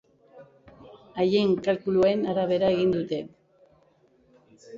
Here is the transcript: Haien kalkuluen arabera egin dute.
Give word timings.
Haien 1.23 1.53
kalkuluen 1.67 2.25
arabera 2.33 2.73
egin 2.79 2.97
dute. 2.97 3.21